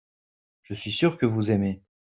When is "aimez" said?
1.51-1.83